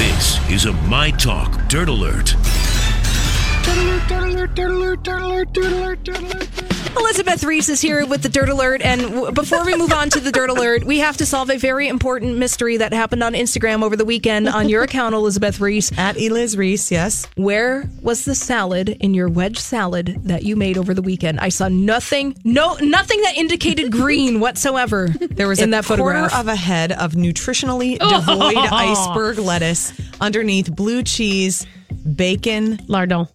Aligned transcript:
This 0.00 0.40
is 0.50 0.64
a 0.64 0.72
My 0.88 1.10
Talk 1.10 1.68
Dirt 1.68 1.90
Alert. 1.90 2.34
Elizabeth 6.96 7.44
Reis 7.44 7.68
is 7.68 7.80
here 7.80 8.04
with 8.06 8.22
the 8.22 8.28
Dirt 8.28 8.48
Alert. 8.48 8.82
And 8.82 9.00
w- 9.00 9.32
before 9.32 9.64
we 9.64 9.76
move 9.76 9.92
on 9.92 10.10
to 10.10 10.20
the 10.20 10.32
Dirt 10.32 10.50
Alert, 10.50 10.84
we 10.84 10.98
have 10.98 11.16
to 11.18 11.26
solve 11.26 11.50
a 11.50 11.56
very 11.56 11.88
important 11.88 12.36
mystery 12.36 12.76
that 12.78 12.92
happened 12.92 13.22
on 13.22 13.32
Instagram 13.34 13.82
over 13.82 13.94
the 13.96 14.04
weekend 14.04 14.48
on 14.48 14.68
your 14.68 14.82
account, 14.82 15.14
Elizabeth 15.14 15.60
Reis. 15.60 15.96
At 15.98 16.16
Eliz 16.16 16.56
Reis, 16.56 16.90
yes. 16.90 17.26
Where 17.36 17.88
was 18.02 18.24
the 18.24 18.34
salad 18.34 18.88
in 18.88 19.14
your 19.14 19.28
wedge 19.28 19.58
salad 19.58 20.20
that 20.24 20.42
you 20.42 20.56
made 20.56 20.76
over 20.78 20.92
the 20.94 21.02
weekend? 21.02 21.40
I 21.40 21.48
saw 21.48 21.68
nothing, 21.68 22.36
no, 22.44 22.74
nothing 22.80 23.20
that 23.22 23.36
indicated 23.36 23.92
green 23.92 24.40
whatsoever. 24.40 25.08
There 25.08 25.48
was 25.48 25.60
in 25.60 25.68
a 25.72 25.76
that 25.82 25.86
quarter 25.86 26.02
photograph. 26.02 26.40
of 26.40 26.48
a 26.48 26.56
head 26.56 26.92
of 26.92 27.12
nutritionally 27.12 27.98
devoid 27.98 28.56
iceberg 28.72 29.38
lettuce 29.38 29.92
underneath 30.20 30.74
blue 30.74 31.02
cheese, 31.02 31.66
bacon, 32.16 32.80
Lardon. 32.88 33.26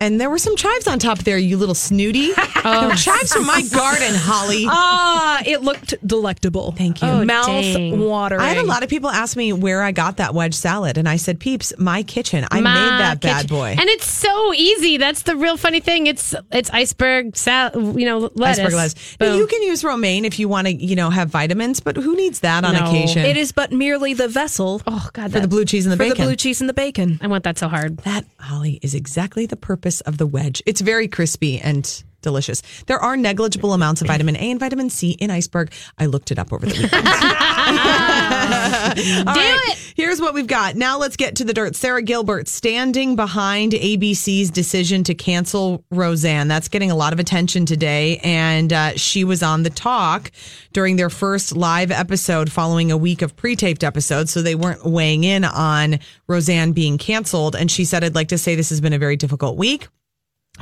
And 0.00 0.20
there 0.20 0.30
were 0.30 0.38
some 0.38 0.56
chives 0.56 0.86
on 0.86 0.98
top 0.98 1.18
there, 1.18 1.38
you 1.38 1.56
little 1.56 1.74
snooty. 1.74 2.32
There 2.68 2.88
were 2.88 2.94
chives 2.96 3.32
from 3.32 3.46
my 3.46 3.62
garden, 3.72 4.14
Holly. 4.14 4.66
Ah, 4.90 5.42
it 5.46 5.62
looked 5.62 5.94
delectable. 6.06 6.72
Thank 6.72 7.00
you. 7.02 7.08
Oh, 7.08 7.24
Mouth 7.24 7.46
dang. 7.46 8.00
watering. 8.00 8.40
I 8.42 8.48
had 8.48 8.58
a 8.58 8.62
lot 8.66 8.82
of 8.82 8.88
people 8.90 9.08
ask 9.10 9.36
me 9.36 9.52
where 9.52 9.82
I 9.82 9.92
got 9.92 10.16
that 10.18 10.34
wedge 10.34 10.54
salad, 10.54 10.98
and 10.98 11.08
I 11.08 11.16
said, 11.16 11.38
"Peeps, 11.40 11.72
my 11.78 12.02
kitchen. 12.02 12.44
I 12.50 12.60
My 12.60 12.74
made 12.74 13.00
that 13.00 13.20
bad 13.20 13.48
boy." 13.48 13.74
and 13.78 13.88
it's 13.88 14.06
so 14.10 14.52
easy. 14.54 14.96
That's 14.98 15.22
the 15.22 15.36
real 15.36 15.56
funny 15.56 15.80
thing. 15.80 16.06
It's 16.08 16.34
it's 16.52 16.68
iceberg 16.70 17.36
salad. 17.36 17.98
you 17.98 18.04
know, 18.06 18.30
lettuce. 18.34 18.58
Iceberg 18.58 18.74
lettuce. 18.74 19.16
Now, 19.20 19.34
you 19.34 19.46
can 19.46 19.62
use 19.62 19.82
romaine 19.84 20.24
if 20.24 20.38
you 20.38 20.48
want 20.48 20.66
to, 20.66 20.74
you 20.74 20.96
know, 20.96 21.10
have 21.10 21.30
vitamins, 21.30 21.80
but 21.80 21.96
who 21.96 22.14
needs 22.16 22.40
that 22.40 22.64
on 22.64 22.74
No. 22.74 22.86
occasion? 22.86 23.24
It 23.24 23.36
is 23.36 23.52
but 23.52 23.72
merely 23.72 24.12
the 24.14 24.28
vessel 24.28 24.82
oh 24.86 25.08
god, 25.12 25.24
for 25.24 25.28
that, 25.38 25.42
the 25.42 25.48
blue 25.48 25.64
cheese 25.64 25.86
and 25.86 25.92
the 25.92 25.96
for 25.96 26.02
bacon. 26.10 26.18
the 26.18 26.24
blue 26.30 26.36
cheese 26.36 26.60
and 26.60 26.68
the 26.68 26.74
bacon. 26.74 27.18
I 27.22 27.28
want 27.28 27.44
that 27.44 27.56
so 27.58 27.68
hard. 27.68 27.98
That, 27.98 28.24
Holly, 28.40 28.78
is 28.82 28.94
exactly 28.94 29.46
the 29.46 29.56
purpose 29.56 29.87
of 30.02 30.18
the 30.18 30.26
wedge. 30.26 30.62
It's 30.66 30.80
very 30.80 31.08
crispy 31.08 31.58
and 31.60 32.04
delicious. 32.22 32.62
There 32.86 32.98
are 32.98 33.16
negligible 33.16 33.72
amounts 33.72 34.00
of 34.00 34.08
vitamin 34.08 34.36
A 34.36 34.50
and 34.50 34.60
vitamin 34.60 34.90
C 34.90 35.12
in 35.12 35.30
iceberg. 35.30 35.72
I 35.98 36.06
looked 36.06 36.30
it 36.30 36.38
up 36.38 36.52
over 36.52 36.66
the 36.66 36.72
weekend. 36.72 36.92
Do 38.98 39.02
right, 39.24 39.60
it. 39.68 39.92
Here's 39.96 40.20
what 40.20 40.34
we've 40.34 40.46
got. 40.46 40.76
Now 40.76 40.98
let's 40.98 41.16
get 41.16 41.36
to 41.36 41.44
the 41.44 41.52
dirt. 41.52 41.76
Sara 41.76 42.02
Gilbert 42.02 42.48
standing 42.48 43.16
behind 43.16 43.72
ABC's 43.72 44.50
decision 44.50 45.04
to 45.04 45.14
cancel 45.14 45.84
Roseanne. 45.90 46.48
That's 46.48 46.68
getting 46.68 46.90
a 46.90 46.96
lot 46.96 47.12
of 47.12 47.18
attention 47.18 47.66
today. 47.66 48.18
And 48.24 48.72
uh, 48.72 48.96
she 48.96 49.24
was 49.24 49.42
on 49.42 49.62
the 49.62 49.70
talk 49.70 50.30
during 50.72 50.96
their 50.96 51.10
first 51.10 51.56
live 51.56 51.90
episode 51.90 52.50
following 52.50 52.90
a 52.90 52.96
week 52.96 53.22
of 53.22 53.36
pre 53.36 53.56
taped 53.56 53.84
episodes. 53.84 54.30
So 54.30 54.42
they 54.42 54.54
weren't 54.54 54.84
weighing 54.84 55.24
in 55.24 55.44
on 55.44 55.98
Roseanne 56.26 56.72
being 56.72 56.98
canceled. 56.98 57.54
And 57.54 57.70
she 57.70 57.84
said, 57.84 58.04
I'd 58.04 58.14
like 58.14 58.28
to 58.28 58.38
say 58.38 58.54
this 58.54 58.70
has 58.70 58.80
been 58.80 58.92
a 58.92 58.98
very 58.98 59.16
difficult 59.16 59.56
week. 59.56 59.88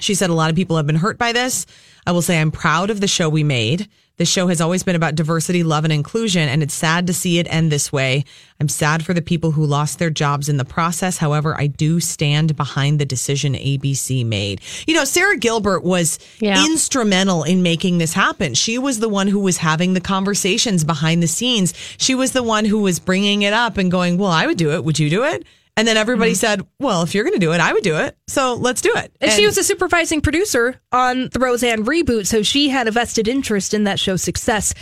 She 0.01 0.15
said 0.15 0.31
a 0.31 0.35
lot 0.35 0.51
of 0.51 0.57
people 0.57 0.77
have 0.77 0.87
been 0.87 0.97
hurt 0.97 1.19
by 1.19 1.33
this. 1.33 1.67
I 2.07 2.13
will 2.13 2.23
say 2.23 2.41
I'm 2.41 2.51
proud 2.51 2.91
of 2.91 3.01
the 3.01 3.09
show 3.09 3.29
we 3.29 3.43
made. 3.43 3.89
The 4.19 4.25
show 4.25 4.47
has 4.47 4.63
always 4.63 4.83
been 4.83 4.97
about 4.97 5.15
diversity, 5.15 5.63
love, 5.63 5.85
and 5.85 5.93
inclusion, 5.93 6.49
and 6.49 6.63
it's 6.63 6.73
sad 6.73 7.07
to 7.09 7.13
see 7.13 7.39
it 7.39 7.47
end 7.51 7.71
this 7.71 7.93
way. 7.93 8.25
I'm 8.59 8.69
sad 8.69 9.05
for 9.05 9.13
the 9.13 9.21
people 9.21 9.51
who 9.51 9.67
lost 9.67 9.99
their 9.99 10.09
jobs 10.09 10.49
in 10.49 10.57
the 10.57 10.65
process. 10.65 11.19
However, 11.19 11.55
I 11.59 11.67
do 11.67 12.01
stand 12.01 12.57
behind 12.57 12.99
the 12.99 13.05
decision 13.05 13.53
ABC 13.55 14.25
made. 14.25 14.63
You 14.87 14.95
know, 14.95 15.05
Sara 15.05 15.37
Gilbert 15.37 15.85
was 15.85 16.19
Yeah. 16.41 16.65
instrumental 16.65 17.43
in 17.43 17.63
making 17.63 17.99
this 17.99 18.15
happen. 18.15 18.55
She 18.55 18.79
was 18.79 19.01
the 19.01 19.09
one 19.11 19.27
who 19.27 19.41
was 19.41 19.59
having 19.59 19.93
the 19.93 20.01
conversations 20.01 20.83
behind 20.83 21.23
the 21.23 21.29
scenes. 21.29 21.75
She 21.99 22.15
was 22.15 22.33
the 22.33 22.43
one 22.43 22.65
who 22.65 22.79
was 22.79 22.99
bringing 22.99 23.43
it 23.43 23.53
up 23.53 23.77
and 23.77 23.91
going, 23.91 24.17
Well, 24.17 24.31
I 24.31 24.47
would 24.47 24.57
do 24.57 24.73
it. 24.73 24.83
Would 24.83 24.99
you 24.99 25.11
do 25.11 25.25
it? 25.25 25.45
And 25.77 25.87
then 25.87 25.97
everybody 25.97 26.35
said, 26.35 26.67
Well, 26.81 27.03
if 27.03 27.15
you're 27.15 27.25
going 27.25 27.35
to 27.35 27.41
do 27.41 27.53
it, 27.53 27.61
I 27.61 27.73
would 27.73 27.83
do 27.83 27.97
it. 27.97 28.17
So 28.29 28.55
let's 28.55 28.81
do 28.81 28.93
it. 28.97 29.15
And, 29.21 29.31
she 29.31 29.45
was 29.45 29.59
a 29.59 29.65
supervising 29.65 30.23
producer 30.23 30.81
on 30.91 31.29
the 31.33 31.39
Roseanne 31.39 31.85
reboot, 31.85 32.27
so 32.27 32.43
she 32.43 32.71
had 32.71 32.89
a 32.89 32.91
vested 32.91 33.29
interest 33.29 33.75
in 33.75 33.85
that 33.85 33.99
show's 33.99 34.23
success. 34.23 34.73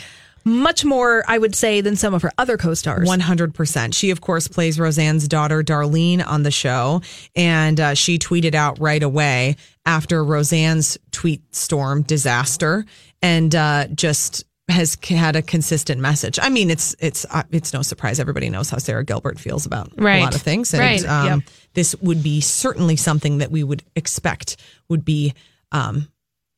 Much 0.46 0.84
more, 0.84 1.24
I 1.26 1.38
would 1.38 1.54
say, 1.54 1.80
than 1.80 1.96
some 1.96 2.12
of 2.12 2.20
her 2.20 2.30
other 2.36 2.58
co-stars. 2.58 3.08
100%. 3.08 3.94
She, 3.94 4.10
of 4.10 4.20
course, 4.20 4.46
plays 4.46 4.78
Roseanne's 4.78 5.26
daughter, 5.26 5.62
Darlene, 5.62 6.24
on 6.24 6.42
the 6.42 6.50
show. 6.50 7.00
And 7.34 7.80
uh, 7.80 7.94
she 7.94 8.18
tweeted 8.18 8.54
out 8.54 8.78
right 8.78 9.02
away 9.02 9.56
after 9.86 10.22
Roseanne's 10.22 10.98
tweet 11.12 11.42
storm 11.54 12.02
disaster 12.02 12.84
and 13.22 13.54
uh, 13.54 13.86
just 13.88 14.44
has 14.68 14.96
had 15.04 15.36
a 15.36 15.42
consistent 15.42 16.00
message. 16.00 16.38
I 16.40 16.48
mean, 16.48 16.70
it's 16.70 16.96
it's 16.98 17.26
uh, 17.30 17.42
it's 17.50 17.72
no 17.72 17.82
surprise. 17.82 18.18
Everybody 18.18 18.48
knows 18.48 18.70
how 18.70 18.78
Sara 18.78 19.04
Gilbert 19.04 19.38
feels 19.38 19.66
about 19.66 19.92
a 19.98 20.02
lot 20.02 20.34
of 20.34 20.40
things. 20.42 20.72
And 20.72 20.80
Right. 20.80 21.04
um, 21.06 21.26
Yep. 21.40 21.50
this 21.74 21.94
would 22.00 22.22
be 22.22 22.40
certainly 22.40 22.96
something 22.96 23.38
that 23.38 23.50
we 23.50 23.62
would 23.62 23.82
expect 23.94 24.56
would 24.88 25.04
be 25.04 25.34
um, 25.72 26.08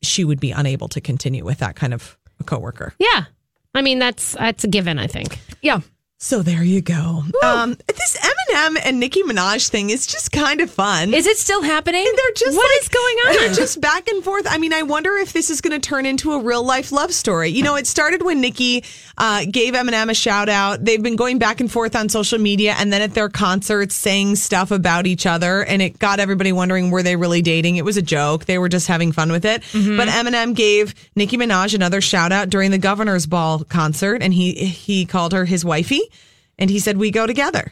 she 0.01 0.23
would 0.23 0.39
be 0.39 0.51
unable 0.51 0.87
to 0.89 1.01
continue 1.01 1.43
with 1.43 1.57
that 1.59 1.75
kind 1.75 1.93
of 1.93 2.17
a 2.39 2.43
coworker. 2.43 2.93
Yeah, 2.99 3.25
I 3.73 3.81
mean 3.81 3.99
that's 3.99 4.33
that's 4.33 4.63
a 4.63 4.67
given. 4.67 4.99
I 4.99 5.07
think. 5.07 5.39
Yeah. 5.61 5.81
So 6.19 6.41
there 6.41 6.63
you 6.63 6.81
go. 6.81 7.21
Um, 7.43 7.77
this 7.87 8.17
Eminem 8.17 8.79
and 8.83 8.99
Nicki 8.99 9.21
Minaj 9.21 9.69
thing 9.69 9.91
is 9.91 10.07
just 10.07 10.31
kind 10.31 10.61
of 10.61 10.71
fun. 10.71 11.13
Is 11.13 11.27
it 11.27 11.37
still 11.37 11.61
happening? 11.61 12.03
they're 12.03 12.31
just 12.35 12.57
What 12.57 12.67
like- 12.71 12.81
is 12.81 12.87
going 12.89 13.15
on? 13.27 13.33
They're 13.35 13.53
just 13.53 13.79
back 13.79 14.07
and 14.07 14.23
forth. 14.23 14.47
I 14.49 14.57
mean, 14.57 14.73
I 14.73 14.81
wonder 14.81 15.15
if 15.17 15.31
this 15.31 15.51
is 15.51 15.61
going 15.61 15.79
to 15.79 15.87
turn 15.89 16.07
into 16.07 16.33
a 16.33 16.39
real 16.39 16.63
life 16.63 16.91
love 16.91 17.13
story. 17.13 17.49
You 17.49 17.61
know, 17.61 17.75
it 17.75 17.85
started 17.85 18.23
when 18.23 18.41
Nicki 18.41 18.83
uh, 19.19 19.45
gave 19.49 19.75
Eminem 19.75 20.09
a 20.09 20.15
shout 20.15 20.49
out. 20.49 20.83
They've 20.83 21.01
been 21.01 21.17
going 21.17 21.37
back 21.37 21.59
and 21.61 21.71
forth 21.71 21.95
on 21.95 22.09
social 22.09 22.39
media, 22.39 22.73
and 22.79 22.91
then 22.91 23.03
at 23.03 23.13
their 23.13 23.29
concerts, 23.29 23.93
saying 23.93 24.37
stuff 24.37 24.71
about 24.71 25.05
each 25.05 25.27
other, 25.27 25.63
and 25.65 25.83
it 25.83 25.99
got 25.99 26.19
everybody 26.19 26.51
wondering 26.51 26.89
were 26.89 27.03
they 27.03 27.15
really 27.15 27.43
dating? 27.43 27.75
It 27.77 27.85
was 27.85 27.95
a 27.95 28.01
joke. 28.01 28.45
They 28.45 28.57
were 28.57 28.69
just 28.69 28.87
having 28.87 29.11
fun 29.11 29.31
with 29.31 29.45
it. 29.45 29.61
Mm-hmm. 29.71 29.97
But 29.97 30.07
Eminem 30.07 30.55
gave 30.55 30.95
Nicki 31.15 31.37
Minaj 31.37 31.75
another 31.75 32.01
shout 32.01 32.31
out 32.31 32.49
during 32.49 32.71
the 32.71 32.79
Governor's 32.79 33.27
Ball 33.27 33.63
concert, 33.65 34.23
and 34.23 34.33
he 34.33 34.53
he 34.65 35.05
called 35.05 35.33
her 35.33 35.45
his 35.45 35.63
wifey. 35.63 36.01
And 36.59 36.69
he 36.69 36.79
said, 36.79 36.97
"We 36.97 37.11
go 37.11 37.27
together." 37.27 37.71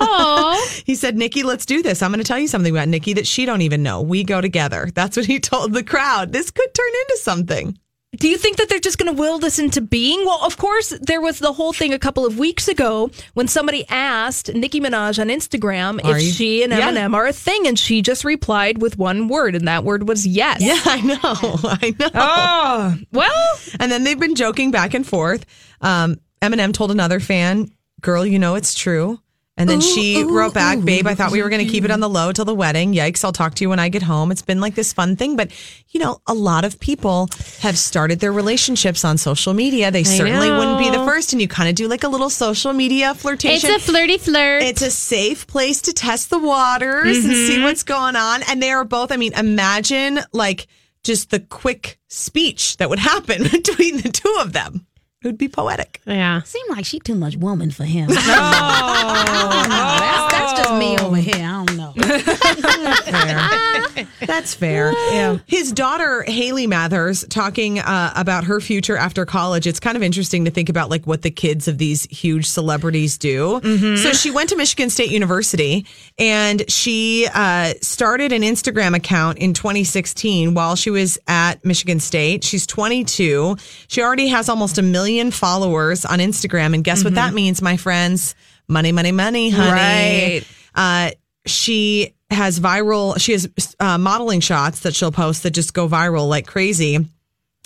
Oh, 0.00 0.68
He 0.86 0.94
said, 0.94 1.16
Nicki, 1.16 1.42
let's 1.42 1.66
do 1.66 1.82
this. 1.82 2.02
I'm 2.02 2.10
going 2.10 2.22
to 2.22 2.26
tell 2.28 2.38
you 2.38 2.46
something 2.48 2.74
about 2.74 2.88
Nicki 2.88 3.14
that 3.14 3.26
she 3.26 3.46
don't 3.46 3.62
even 3.62 3.82
know. 3.82 4.02
We 4.02 4.22
go 4.22 4.40
together. 4.40 4.88
That's 4.94 5.16
what 5.16 5.26
he 5.26 5.40
told 5.40 5.72
the 5.72 5.82
crowd. 5.82 6.32
This 6.32 6.50
could 6.50 6.72
turn 6.74 6.86
into 7.02 7.18
something. 7.22 7.78
Do 8.16 8.28
you 8.28 8.36
think 8.38 8.58
that 8.58 8.68
they're 8.68 8.78
just 8.78 8.98
going 8.98 9.12
to 9.12 9.18
will 9.20 9.38
this 9.40 9.58
into 9.58 9.80
being? 9.80 10.24
Well, 10.24 10.38
of 10.44 10.56
course, 10.56 10.90
there 11.00 11.20
was 11.20 11.40
the 11.40 11.52
whole 11.52 11.72
thing 11.72 11.92
a 11.92 11.98
couple 11.98 12.24
of 12.24 12.38
weeks 12.38 12.68
ago 12.68 13.10
when 13.32 13.48
somebody 13.48 13.84
asked 13.88 14.54
Nicki 14.54 14.80
Minaj 14.80 15.18
on 15.18 15.28
Instagram 15.28 16.04
Are 16.04 16.16
if 16.18 16.22
you- 16.22 16.30
she 16.30 16.62
and 16.62 16.72
Yeah. 16.72 16.92
Eminem 16.92 17.14
are 17.14 17.26
a 17.26 17.32
thing, 17.32 17.66
and 17.66 17.76
she 17.76 18.02
just 18.02 18.24
replied 18.24 18.80
with 18.80 18.98
one 18.98 19.26
word, 19.26 19.56
and 19.56 19.66
that 19.66 19.82
word 19.82 20.06
was 20.06 20.24
yes. 20.26 20.60
Yeah, 20.60 20.78
I 20.84 21.00
know. 21.00 21.18
I 21.82 21.94
know. 21.98 22.10
Oh, 22.14 22.96
well, 23.12 23.58
And 23.80 23.90
then 23.90 24.04
they've 24.04 24.20
been 24.20 24.36
joking 24.36 24.70
back 24.70 24.94
and 24.94 25.04
forth. 25.06 25.44
Um, 25.80 26.20
Eminem 26.40 26.72
told 26.72 26.90
another 26.92 27.18
fan, 27.18 27.70
Girl, 28.04 28.26
you 28.26 28.38
know 28.38 28.54
it's 28.54 28.74
true. 28.74 29.18
And 29.56 29.70
then 29.70 29.80
she 29.80 30.22
wrote 30.24 30.52
back, 30.52 30.84
Babe, 30.84 31.06
I 31.06 31.14
thought 31.14 31.30
we 31.30 31.40
were 31.40 31.48
going 31.48 31.64
to 31.64 31.72
keep 31.72 31.84
it 31.84 31.90
on 31.90 32.00
the 32.00 32.08
low 32.08 32.32
till 32.32 32.44
the 32.44 32.54
wedding. 32.54 32.92
Yikes, 32.92 33.24
I'll 33.24 33.32
talk 33.32 33.54
to 33.54 33.64
you 33.64 33.70
when 33.70 33.78
I 33.78 33.88
get 33.88 34.02
home. 34.02 34.30
It's 34.30 34.42
been 34.42 34.60
like 34.60 34.74
this 34.74 34.92
fun 34.92 35.16
thing. 35.16 35.36
But, 35.36 35.52
you 35.88 36.00
know, 36.00 36.20
a 36.26 36.34
lot 36.34 36.66
of 36.66 36.78
people 36.80 37.30
have 37.60 37.78
started 37.78 38.20
their 38.20 38.32
relationships 38.32 39.06
on 39.06 39.16
social 39.16 39.54
media. 39.54 39.90
They 39.90 40.04
certainly 40.04 40.50
wouldn't 40.50 40.80
be 40.80 40.90
the 40.90 41.02
first. 41.06 41.32
And 41.32 41.40
you 41.40 41.48
kind 41.48 41.70
of 41.70 41.76
do 41.76 41.88
like 41.88 42.04
a 42.04 42.08
little 42.08 42.28
social 42.28 42.74
media 42.74 43.14
flirtation. 43.14 43.70
It's 43.70 43.88
a 43.88 43.90
flirty 43.90 44.18
flirt. 44.18 44.62
It's 44.64 44.82
a 44.82 44.90
safe 44.90 45.46
place 45.46 45.80
to 45.82 45.94
test 45.94 46.28
the 46.28 46.38
waters 46.38 47.24
and 47.24 47.32
see 47.32 47.54
mm-hmm. 47.54 47.62
what's 47.62 47.84
going 47.84 48.16
on. 48.16 48.42
And 48.48 48.60
they 48.60 48.70
are 48.70 48.84
both, 48.84 49.12
I 49.12 49.16
mean, 49.16 49.32
imagine 49.32 50.18
like 50.32 50.66
just 51.04 51.30
the 51.30 51.40
quick 51.40 51.98
speech 52.08 52.76
that 52.76 52.90
would 52.90 52.98
happen 52.98 53.44
between 53.50 53.98
the 53.98 54.10
two 54.10 54.36
of 54.40 54.52
them. 54.52 54.86
It 55.24 55.28
would 55.28 55.38
be 55.38 55.48
poetic. 55.48 56.02
yeah. 56.04 56.42
Seem 56.42 56.66
like 56.68 56.84
she 56.84 57.00
too 57.00 57.14
much 57.14 57.36
woman 57.38 57.70
for 57.70 57.84
him. 57.84 58.08
I 58.10 59.24
don't 59.24 59.68
know. 59.70 60.23
That's, 60.44 60.52
that's 60.52 60.68
just 60.68 60.78
me 60.78 60.98
over 60.98 61.16
here. 61.16 61.34
I 61.36 61.64
don't 61.64 61.76
know. 61.76 61.92
fair. 63.04 64.06
That's 64.26 64.54
fair. 64.54 64.92
Yeah. 65.12 65.38
His 65.46 65.72
daughter 65.72 66.24
Hailie 66.26 66.66
Mathers 66.66 67.24
talking 67.28 67.78
uh, 67.78 68.12
about 68.16 68.44
her 68.44 68.60
future 68.60 68.96
after 68.96 69.24
college. 69.24 69.66
It's 69.66 69.80
kind 69.80 69.96
of 69.96 70.02
interesting 70.02 70.44
to 70.44 70.50
think 70.50 70.68
about 70.68 70.90
like 70.90 71.06
what 71.06 71.22
the 71.22 71.30
kids 71.30 71.68
of 71.68 71.78
these 71.78 72.04
huge 72.04 72.46
celebrities 72.46 73.18
do. 73.18 73.60
So 73.96 74.12
she 74.12 74.30
went 74.30 74.50
to 74.50 74.56
Michigan 74.56 74.90
State 74.90 75.10
University 75.10 75.86
and 76.18 76.68
she 76.70 77.26
uh, 77.34 77.74
started 77.80 78.32
an 78.32 78.42
Instagram 78.42 78.94
account 78.94 79.38
in 79.38 79.54
2016 79.54 80.54
while 80.54 80.76
she 80.76 80.90
was 80.90 81.18
at 81.26 81.64
Michigan 81.64 82.00
State. 82.00 82.44
She's 82.44 82.66
22. 82.66 83.56
She 83.88 84.02
already 84.02 84.28
has 84.28 84.48
almost 84.48 84.78
a 84.78 84.82
million 84.82 85.30
followers 85.30 86.04
on 86.04 86.18
Instagram, 86.18 86.74
and 86.74 86.84
guess 86.84 87.04
what 87.04 87.14
that 87.14 87.34
means, 87.34 87.62
my 87.62 87.76
friends? 87.76 88.34
Money, 88.68 88.92
money, 88.92 89.12
money, 89.12 89.50
honey. 89.50 89.70
Right. 89.70 90.42
Uh, 90.74 91.10
she 91.46 92.14
has 92.30 92.58
viral 92.58 93.18
she 93.20 93.32
has 93.32 93.48
uh, 93.80 93.98
modeling 93.98 94.40
shots 94.40 94.80
that 94.80 94.94
she'll 94.94 95.12
post 95.12 95.42
that 95.42 95.50
just 95.50 95.74
go 95.74 95.88
viral 95.88 96.28
like 96.28 96.46
crazy. 96.46 97.06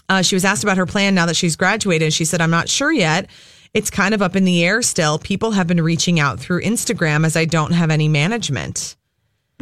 Uh, 0.09 0.23
she 0.23 0.35
was 0.35 0.45
asked 0.45 0.63
about 0.63 0.77
her 0.79 0.87
plan 0.87 1.15
now 1.15 1.27
that 1.27 1.37
she's 1.37 1.57
graduated. 1.57 2.13
She 2.13 2.25
said 2.25 2.41
i'm 2.41 2.51
not 2.51 2.69
sure 2.69 2.93
yet. 2.93 3.29
It's 3.75 3.91
kind 3.91 4.15
of 4.15 4.23
up 4.23 4.35
in 4.35 4.45
the 4.45 4.65
air 4.65 4.83
still. 4.83 5.19
People 5.19 5.53
have 5.53 5.67
been 5.67 5.81
reaching 5.81 6.19
out 6.19 6.41
through 6.41 6.63
instagram 6.63 7.25
as 7.25 7.37
i 7.37 7.45
don't 7.45 7.73
have 7.73 7.91
any 7.91 8.09
management. 8.09 8.97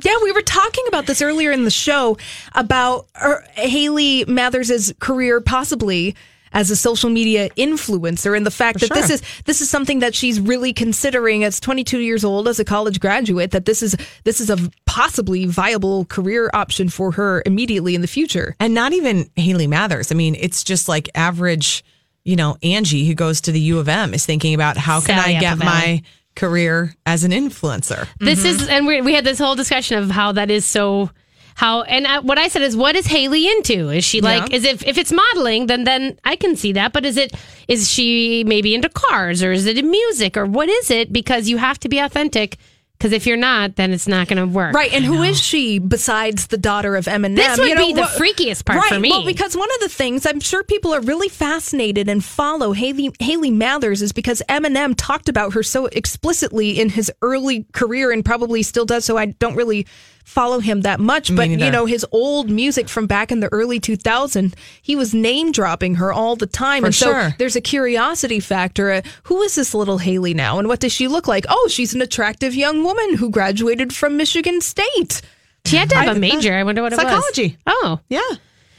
Yeah, 0.02 0.16
we 0.22 0.32
were 0.32 0.42
talking 0.42 0.84
about 0.88 1.06
this 1.06 1.22
earlier 1.22 1.50
in 1.52 1.64
the 1.64 1.70
show 1.70 2.18
about 2.54 3.06
Hailie 3.54 4.26
Mathers' 4.26 4.92
career 4.98 5.40
possibly 5.40 6.14
as 6.56 6.70
a 6.70 6.76
social 6.76 7.10
media 7.10 7.50
influencer 7.50 8.34
and 8.34 8.46
the 8.46 8.50
fact 8.50 8.80
For 8.80 8.86
that 8.86 8.94
this 8.94 9.10
is 9.10 9.22
this 9.44 9.60
is 9.60 9.68
something 9.68 9.98
that 10.00 10.14
she's 10.14 10.40
really 10.40 10.72
considering 10.72 11.44
as 11.44 11.60
22 11.60 11.98
years 11.98 12.24
old 12.24 12.48
as 12.48 12.58
a 12.58 12.64
college 12.64 12.98
graduate 12.98 13.50
that 13.50 13.66
this 13.66 13.82
is 13.82 13.94
this 14.24 14.40
is 14.40 14.48
a 14.48 14.56
possibly 14.86 15.44
viable 15.44 16.06
career 16.06 16.50
option 16.54 16.88
for 16.88 17.12
her 17.12 17.42
immediately 17.44 17.94
in 17.94 18.00
the 18.00 18.08
future. 18.08 18.56
and 18.58 18.72
not 18.72 18.94
even 18.94 19.30
hailie 19.36 19.66
mathers 19.66 20.10
i 20.10 20.14
mean 20.14 20.34
it's 20.34 20.64
just 20.64 20.88
like 20.88 21.10
average 21.14 21.84
you 22.24 22.36
know 22.36 22.56
angie 22.62 23.04
who 23.06 23.14
goes 23.14 23.42
to 23.42 23.52
the 23.52 23.60
u 23.60 23.78
of 23.78 23.86
m 23.88 24.14
is 24.14 24.24
thinking 24.24 24.54
about 24.54 24.78
how 24.78 25.00
can 25.00 25.20
Sally 25.20 25.36
i 25.36 25.40
get 25.40 25.58
my 25.58 26.02
career 26.34 26.94
as 27.04 27.22
an 27.24 27.32
influencer 27.32 28.08
This 28.18 28.44
is, 28.44 28.66
and 28.68 28.86
we, 28.86 29.02
we 29.02 29.12
had 29.14 29.24
this 29.24 29.38
whole 29.38 29.56
discussion 29.56 29.98
of 29.98 30.10
how 30.10 30.32
that 30.32 30.50
is 30.50 30.64
so. 30.64 31.10
How 31.56 31.82
and 31.82 32.06
I, 32.06 32.18
what 32.18 32.38
I 32.38 32.48
said 32.48 32.60
is, 32.60 32.76
what 32.76 32.96
is 32.96 33.06
Hailie 33.06 33.48
into? 33.48 33.88
Is 33.88 34.04
she 34.04 34.20
like, 34.20 34.50
Yeah. 34.50 34.56
is 34.56 34.64
if 34.64 34.86
if 34.86 34.98
it's 34.98 35.10
modeling, 35.10 35.66
then 35.66 35.84
then 35.84 36.18
I 36.22 36.36
can 36.36 36.54
see 36.54 36.72
that. 36.72 36.92
But 36.92 37.06
is 37.06 37.16
it 37.16 37.32
is 37.66 37.90
she 37.90 38.44
maybe 38.44 38.74
into 38.74 38.90
cars 38.90 39.42
or 39.42 39.52
is 39.52 39.64
it 39.64 39.78
in 39.78 39.90
music 39.90 40.36
or 40.36 40.44
what 40.44 40.68
is 40.68 40.90
it? 40.90 41.14
Because 41.14 41.48
you 41.48 41.56
have 41.56 41.80
to 41.80 41.88
be 41.88 41.98
authentic. 41.98 42.58
Because 42.98 43.12
if 43.12 43.26
you're 43.26 43.36
not, 43.36 43.76
then 43.76 43.92
it's 43.92 44.08
not 44.08 44.26
going 44.26 44.38
to 44.38 44.46
work. 44.46 44.74
Right, 44.74 44.90
and 44.90 45.04
who 45.04 45.22
is 45.22 45.38
she 45.38 45.78
besides 45.78 46.46
the 46.46 46.56
daughter 46.56 46.96
of 46.96 47.04
Eminem? 47.04 47.36
This 47.36 47.58
would 47.58 47.76
be 47.76 47.92
the 47.92 48.02
freakiest 48.02 48.64
part 48.64 48.80
right, 48.80 48.94
for 48.94 48.98
me. 48.98 49.10
Well, 49.10 49.24
because 49.26 49.54
one 49.54 49.68
of 49.74 49.80
the 49.80 49.90
things 49.90 50.24
I'm 50.24 50.40
sure 50.40 50.62
people 50.62 50.94
are 50.94 51.02
really 51.02 51.28
fascinated 51.28 52.08
and 52.08 52.24
follow 52.24 52.72
Hailie 52.72 53.12
Hailie 53.20 53.50
Mathers 53.50 54.00
is 54.00 54.12
because 54.12 54.42
Eminem 54.48 54.94
talked 54.96 55.28
about 55.28 55.52
her 55.52 55.62
so 55.62 55.86
explicitly 55.86 56.80
in 56.80 56.88
his 56.88 57.12
early 57.20 57.64
career 57.72 58.12
and 58.12 58.24
probably 58.24 58.62
still 58.62 58.86
does. 58.86 59.04
So 59.04 59.18
I 59.18 59.26
don't 59.26 59.56
really 59.56 59.86
follow 60.26 60.58
him 60.58 60.82
that 60.82 61.00
much, 61.00 61.34
but 61.34 61.48
you 61.48 61.70
know 61.70 61.86
his 61.86 62.04
old 62.10 62.50
music 62.50 62.88
from 62.90 63.06
back 63.06 63.32
in 63.32 63.40
the 63.40 63.46
early 63.52 63.80
2000s, 63.80 64.52
he 64.82 64.94
was 64.96 65.14
name 65.14 65.52
dropping 65.52 65.94
her 65.94 66.12
all 66.12 66.36
the 66.36 66.46
time, 66.46 66.82
For 66.82 66.86
and 66.86 66.94
so 66.94 67.06
sure. 67.12 67.34
there's 67.38 67.56
a 67.56 67.60
curiosity 67.62 68.40
factor. 68.40 68.90
Uh, 68.90 69.02
who 69.22 69.40
is 69.42 69.54
this 69.54 69.72
little 69.72 69.98
Hailie 69.98 70.34
now, 70.34 70.58
and 70.58 70.68
what 70.68 70.80
does 70.80 70.92
she 70.92 71.08
look 71.08 71.26
like? 71.26 71.46
Oh, 71.48 71.68
she's 71.70 71.94
an 71.94 72.02
attractive 72.02 72.54
young 72.54 72.82
woman 72.82 73.14
who 73.16 73.30
graduated 73.30 73.94
from 73.94 74.16
Michigan 74.18 74.60
State. 74.60 75.22
she 75.64 75.76
had 75.76 75.88
to 75.90 75.96
have 75.96 76.16
a 76.16 76.20
major. 76.20 76.52
I 76.54 76.64
wonder 76.64 76.82
what 76.82 76.92
it 76.92 76.96
was. 76.96 77.02
Psychology. 77.06 77.56
Oh, 77.66 78.00
Yeah. 78.10 78.20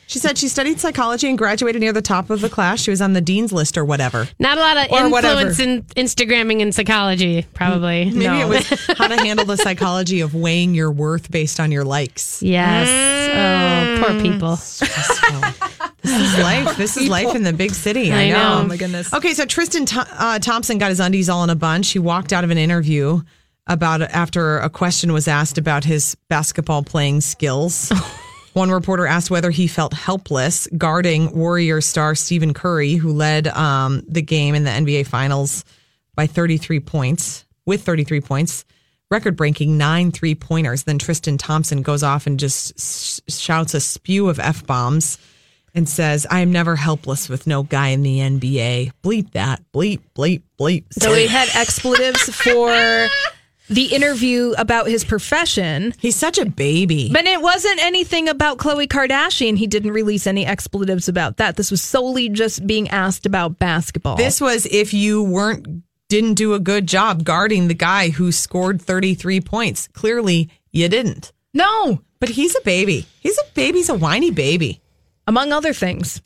She 0.08 0.20
said 0.20 0.38
she 0.38 0.48
studied 0.48 0.80
psychology 0.80 1.28
and 1.28 1.38
graduated 1.38 1.82
near 1.82 1.92
the 1.94 2.02
top 2.02 2.30
of 2.30 2.40
the 2.42 2.50
class. 2.50 2.80
She 2.82 2.90
was 2.92 3.02
on 3.02 3.12
the 3.14 3.20
dean's 3.22 3.52
list 3.52 3.78
or 3.78 3.84
whatever. 3.84 4.28
not 4.40 4.58
a 4.58 4.62
lot 4.62 4.78
of 4.78 4.92
Or 4.92 5.10
whatever. 5.10 5.48
influence 5.48 5.60
in 5.60 5.84
Instagramming 6.06 6.62
and 6.62 6.74
psychology, 6.74 7.46
probably. 7.54 8.06
Maybe 8.12 8.26
no. 8.26 8.50
it 8.52 8.68
was 8.70 8.98
how 8.98 9.08
to 9.08 9.18
handle 9.24 9.46
the 9.46 9.58
psychology 9.58 10.22
of 10.22 10.34
weighing 10.34 10.74
your 10.74 10.92
worth 10.92 11.30
based 11.30 11.60
on 11.60 11.72
your 11.74 11.84
likes. 11.84 12.42
Yes. 12.42 12.88
Oh, 14.00 14.06
poor 14.08 14.22
people. 14.22 14.52
This 14.56 14.82
is 14.82 16.40
life. 16.40 16.78
This 16.78 16.96
is 16.98 17.10
life 17.10 17.36
in 17.36 17.44
the 17.44 17.52
big 17.54 17.72
city. 17.72 18.12
I, 18.12 18.24
I 18.24 18.30
know. 18.30 18.36
know. 18.36 18.62
Oh, 18.62 18.68
my 18.68 18.78
goodness. 18.78 19.14
Okay, 19.14 19.34
so 19.34 19.46
Tristan 19.46 19.86
Th- 19.86 20.06
uh, 20.10 20.40
Thompson 20.40 20.78
got 20.78 20.90
his 20.90 21.00
undies 21.02 21.28
all 21.30 21.44
in 21.44 21.50
a 21.50 21.56
bunch. 21.56 21.92
He 21.92 22.00
walked 22.00 22.32
out 22.32 22.44
of 22.46 22.50
an 22.50 22.58
interview 22.58 23.22
about 23.68 24.02
after 24.02 24.60
a 24.60 24.70
question 24.70 25.12
was 25.12 25.28
asked 25.28 25.58
about 25.58 25.84
his 25.84 26.16
basketball 26.30 26.82
playing 26.84 27.20
skills. 27.20 27.92
One 28.58 28.72
reporter 28.72 29.06
asked 29.06 29.30
whether 29.30 29.52
he 29.52 29.68
felt 29.68 29.94
helpless 29.94 30.68
guarding 30.76 31.32
Warrior 31.38 31.80
star 31.80 32.16
Stephen 32.16 32.56
Curry, 32.56 32.94
who 32.94 33.14
led 33.14 33.48
um, 33.50 34.02
the 34.08 34.24
game 34.24 34.56
in 34.56 34.64
the 34.64 34.72
NBA 34.72 35.06
Finals 35.06 35.64
by 36.16 36.26
33 36.26 36.80
points, 36.80 37.46
with 37.68 37.84
33 37.84 38.20
points, 38.22 38.66
record 39.12 39.36
breaking 39.36 39.78
nine 39.78 40.12
three 40.12 40.34
pointers. 40.34 40.86
Then 40.86 40.98
Tristan 40.98 41.38
Thompson 41.38 41.84
goes 41.84 42.02
off 42.02 42.26
and 42.26 42.40
just 42.40 42.72
s- 42.80 43.22
shouts 43.30 43.76
a 43.76 43.80
spew 43.80 44.28
of 44.28 44.40
F 44.40 44.66
bombs 44.66 45.20
and 45.76 45.88
says, 45.88 46.26
I 46.28 46.40
am 46.40 46.52
never 46.52 46.76
helpless 46.76 47.30
with 47.30 47.46
no 47.46 47.62
guy 47.62 47.90
in 47.90 48.02
the 48.02 48.18
NBA. 48.18 48.92
Bleep 49.04 49.34
that. 49.34 49.62
Bleep, 49.72 50.02
bleep, 50.16 50.42
bleep. 50.60 50.86
So 50.94 51.14
he 51.14 51.28
had 51.28 51.48
expletives 51.54 52.24
for 52.36 53.08
the 53.70 53.86
interview 53.94 54.54
about 54.58 54.88
his 54.88 55.04
profession. 55.04 55.94
He's 56.00 56.16
such 56.16 56.38
a 56.38 56.46
baby. 56.46 57.10
But 57.12 57.26
it 57.26 57.42
wasn't 57.42 57.80
anything 57.84 58.30
about 58.30 58.58
Khloe 58.58 58.88
Kardashian. 58.88 59.58
He 59.58 59.68
didn't 59.68 59.92
release 59.92 60.26
any 60.28 60.46
expletives 60.46 61.08
about 61.10 61.38
that. 61.38 61.56
This 61.58 61.70
was 61.72 61.82
solely 61.82 62.30
just 62.30 62.66
being 62.66 62.88
asked 62.90 63.26
about 63.26 63.60
basketball. 63.60 64.16
This 64.16 64.40
was 64.42 64.66
if 64.68 64.94
you 64.94 65.24
weren't 65.24 65.84
didn't 66.10 66.36
do 66.36 66.54
a 66.54 66.60
good 66.60 66.88
job 66.88 67.26
guarding 67.26 67.68
the 67.68 67.74
guy 67.74 68.08
who 68.10 68.32
scored 68.32 68.82
33 68.82 69.42
points. 69.42 69.90
Clearly, 69.90 70.50
you 70.72 70.88
didn't. 70.88 71.34
no, 71.54 72.02
But 72.22 72.30
he's 72.30 72.56
a 72.56 72.62
baby. 72.62 73.06
He's 73.20 73.38
a 73.38 73.44
baby. 73.54 73.80
He's 73.80 73.90
a 73.90 73.94
whiny 73.94 74.32
baby. 74.32 74.82
among 75.28 75.52
other 75.52 75.74
things. 75.74 76.22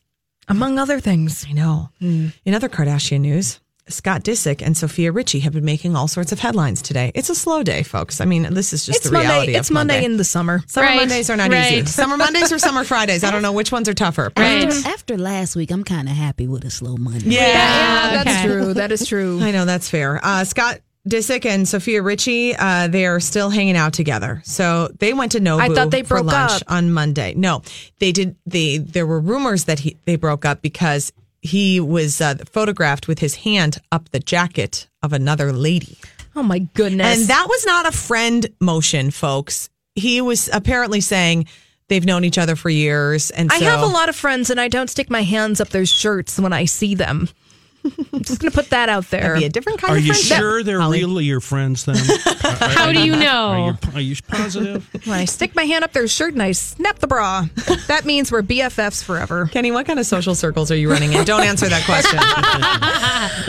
Among 0.47 0.77
other 0.77 0.99
things. 0.99 1.45
I 1.49 1.53
know. 1.53 1.89
Hmm. 1.99 2.27
In 2.45 2.53
other 2.53 2.69
Kardashian 2.69 3.21
news, 3.21 3.59
Scott 3.87 4.23
Disick 4.23 4.61
and 4.61 4.77
Sofia 4.77 5.11
Richie 5.11 5.39
have 5.41 5.53
been 5.53 5.65
making 5.65 5.95
all 5.95 6.07
sorts 6.07 6.31
of 6.31 6.39
headlines 6.39 6.81
today. 6.81 7.11
It's 7.13 7.29
a 7.29 7.35
slow 7.35 7.61
day, 7.63 7.83
folks. 7.83 8.21
I 8.21 8.25
mean, 8.25 8.53
this 8.53 8.73
is 8.73 8.85
just 8.85 8.99
It's 8.99 9.09
the 9.09 9.17
reality 9.17 9.37
Monday. 9.37 9.53
of 9.55 9.59
It's 9.59 9.71
Monday, 9.71 9.93
Monday 9.95 10.05
in 10.05 10.17
the 10.17 10.23
summer. 10.23 10.63
Summer 10.67 10.87
Right, 10.87 10.95
Mondays 10.97 11.29
are 11.29 11.35
not 11.35 11.51
easy. 11.53 11.85
Summer 11.85 12.15
Mondays 12.15 12.51
or 12.53 12.59
summer 12.59 12.83
Fridays. 12.83 13.23
I 13.23 13.31
don't 13.31 13.41
know 13.41 13.51
which 13.51 13.71
ones 13.71 13.89
are 13.89 13.93
tougher. 13.93 14.31
Right. 14.37 14.65
After, 14.67 14.87
after 14.89 15.17
last 15.17 15.55
week, 15.55 15.71
I'm 15.71 15.83
kind 15.83 16.07
of 16.07 16.15
happy 16.15 16.47
with 16.47 16.63
a 16.63 16.69
slow 16.69 16.95
Monday. 16.95 17.25
Yeah. 17.31 18.23
that's 18.23 18.29
okay. 18.29 18.45
true. 18.45 18.73
That 18.75 18.91
is 18.91 19.05
true. 19.07 19.39
I 19.41 19.51
know 19.51 19.65
that's 19.65 19.89
fair. 19.89 20.19
Uh, 20.23 20.43
Scott 20.45 20.79
Disick 21.09 21.45
and 21.47 21.67
Sofia 21.67 22.01
Richie, 22.03 22.55
uh, 22.55 22.87
they 22.87 23.07
are 23.07 23.19
still 23.19 23.49
hanging 23.49 23.75
out 23.75 23.91
together. 23.93 24.41
So 24.45 24.89
they 24.99 25.13
went 25.13 25.31
to 25.33 25.39
Nobu 25.39 25.59
I 25.59 25.73
thought 25.73 25.89
they 25.91 26.03
for 26.03 26.15
broke 26.21 26.27
lunch 26.27 26.61
up. 26.61 26.63
on 26.67 26.91
Monday. 26.93 27.33
No, 27.35 27.63
they 27.99 28.11
did. 28.11 28.35
They 28.45 28.77
there 28.77 29.07
were 29.07 29.19
rumors 29.19 29.65
that 29.65 29.79
he 29.79 29.97
they 30.05 30.15
broke 30.15 30.45
up 30.45 30.61
because 30.61 31.11
he 31.41 31.79
was 31.79 32.21
uh, 32.21 32.35
photographed 32.51 33.07
with 33.07 33.19
his 33.19 33.35
hand 33.35 33.79
up 33.91 34.09
the 34.09 34.19
jacket 34.19 34.87
of 35.01 35.13
another 35.13 35.51
lady, 35.51 35.97
Oh 36.35 36.43
my 36.43 36.59
goodness. 36.59 37.19
and 37.19 37.27
that 37.29 37.47
was 37.49 37.65
not 37.65 37.87
a 37.87 37.91
friend 37.91 38.47
motion, 38.59 39.11
folks. 39.11 39.69
He 39.95 40.21
was 40.21 40.49
apparently 40.53 41.01
saying 41.01 41.47
they've 41.89 42.05
known 42.05 42.23
each 42.23 42.37
other 42.37 42.55
for 42.55 42.69
years, 42.69 43.31
and 43.31 43.51
I 43.51 43.59
so, 43.59 43.65
have 43.65 43.81
a 43.81 43.87
lot 43.87 44.07
of 44.09 44.15
friends, 44.15 44.49
and 44.49 44.61
I 44.61 44.67
don't 44.67 44.89
stick 44.89 45.09
my 45.09 45.23
hands 45.23 45.59
up 45.59 45.69
their 45.69 45.85
shirts 45.85 46.39
when 46.39 46.53
I 46.53 46.65
see 46.65 46.95
them. 46.95 47.27
Just 48.21 48.39
going 48.39 48.51
to 48.51 48.55
put 48.55 48.69
that 48.69 48.89
out 48.89 49.09
there. 49.09 49.21
That'd 49.21 49.39
be 49.39 49.45
a 49.45 49.49
different 49.49 49.79
kind 49.79 49.93
Are 49.93 49.97
of 49.97 50.03
you 50.05 50.13
friendship. 50.13 50.37
sure 50.37 50.63
they're 50.63 50.79
Holly. 50.79 50.99
really 50.99 51.25
your 51.25 51.39
friends 51.39 51.85
then? 51.85 51.95
How 52.41 52.91
do 52.91 52.99
you 53.03 53.13
Are 53.13 53.17
know? 53.17 53.65
you, 53.83 53.93
are 53.95 54.01
you 54.01 54.15
positive? 54.27 54.87
When 55.05 55.17
I 55.17 55.25
stick 55.25 55.55
my 55.55 55.63
hand 55.63 55.83
up 55.83 55.91
their 55.93 56.07
shirt 56.07 56.33
and 56.33 56.43
I 56.43 56.51
snap 56.51 56.99
the 56.99 57.07
bra, 57.07 57.45
that 57.87 58.05
means 58.05 58.31
we're 58.31 58.43
BFFs 58.43 59.03
forever. 59.03 59.47
Kenny, 59.51 59.71
what 59.71 59.87
kind 59.87 59.99
of 59.99 60.05
social 60.05 60.35
circles 60.35 60.69
are 60.71 60.75
you 60.75 60.91
running 60.91 61.13
in? 61.13 61.25
Don't 61.25 61.41
answer 61.41 61.67
that 61.67 61.85
question. 61.85 62.19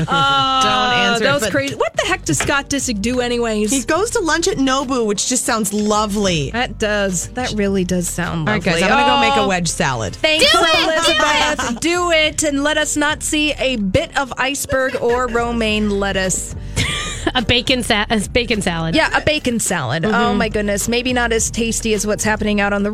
Uh, 0.08 0.62
Don't 0.62 0.98
answer. 1.12 1.24
it, 1.24 1.26
that 1.26 1.34
was 1.34 1.42
but 1.44 1.50
crazy. 1.50 1.74
What 1.74 1.94
the 1.96 2.02
heck 2.06 2.24
does 2.24 2.38
Scott 2.38 2.68
Disick 2.68 3.00
do, 3.00 3.20
anyways? 3.20 3.70
He 3.70 3.82
goes 3.84 4.10
to 4.10 4.20
lunch 4.20 4.48
at 4.48 4.58
Nobu, 4.58 5.06
which 5.06 5.28
just 5.28 5.44
sounds 5.44 5.72
lovely. 5.72 6.50
that 6.50 6.78
does. 6.78 7.28
That 7.30 7.52
really 7.52 7.84
does 7.84 8.08
sound 8.08 8.48
All 8.48 8.54
lovely. 8.54 8.70
right, 8.72 8.80
guys, 8.80 8.82
I'm 8.82 8.90
going 8.90 9.04
to 9.04 9.10
go 9.10 9.20
make 9.20 9.36
a 9.36 9.40
Oh, 9.42 9.48
wedge 9.48 9.68
salad. 9.68 10.14
Thanks, 10.16 10.52
Elizabeth. 10.54 11.80
Do 11.80 12.10
it 12.10 12.42
and 12.42 12.62
let 12.62 12.76
us 12.78 12.96
not 12.96 13.22
see 13.22 13.52
a 13.54 13.76
bit 13.76 14.16
of 14.18 14.21
iceberg 14.36 14.96
or 15.00 15.26
romaine 15.28 15.90
lettuce. 15.90 16.54
a 17.34 17.42
bacon 17.42 17.82
sa- 17.82 18.06
a 18.10 18.20
bacon 18.28 18.62
salad. 18.62 18.94
Yeah, 18.94 19.16
a 19.16 19.20
bacon 19.20 19.58
salad. 19.58 20.04
Oh 20.04 20.10
mm-hmm. 20.10 20.38
my 20.38 20.48
goodness. 20.48 20.88
Maybe 20.88 21.12
not 21.12 21.32
as 21.32 21.50
tasty 21.50 21.94
as 21.94 22.06
what's 22.06 22.24
happening 22.24 22.60
out 22.60 22.72
on 22.72 22.82
the 22.82 22.90